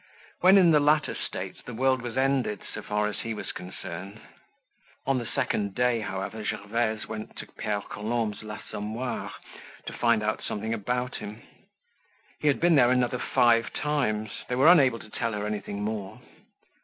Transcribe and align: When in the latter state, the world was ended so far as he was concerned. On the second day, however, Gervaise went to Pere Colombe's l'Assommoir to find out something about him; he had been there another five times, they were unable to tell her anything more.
When 0.39 0.57
in 0.57 0.71
the 0.71 0.79
latter 0.79 1.13
state, 1.13 1.63
the 1.65 1.75
world 1.75 2.01
was 2.01 2.17
ended 2.17 2.61
so 2.73 2.81
far 2.81 3.05
as 3.05 3.19
he 3.19 3.35
was 3.35 3.51
concerned. 3.51 4.19
On 5.05 5.19
the 5.19 5.27
second 5.27 5.75
day, 5.75 5.99
however, 5.99 6.43
Gervaise 6.43 7.07
went 7.07 7.35
to 7.35 7.45
Pere 7.45 7.81
Colombe's 7.87 8.41
l'Assommoir 8.41 9.31
to 9.85 9.93
find 9.93 10.23
out 10.23 10.41
something 10.41 10.73
about 10.73 11.17
him; 11.17 11.43
he 12.39 12.47
had 12.47 12.59
been 12.59 12.73
there 12.73 12.89
another 12.89 13.19
five 13.19 13.71
times, 13.73 14.31
they 14.47 14.55
were 14.55 14.71
unable 14.71 14.97
to 14.97 15.09
tell 15.11 15.33
her 15.33 15.45
anything 15.45 15.83
more. 15.83 16.19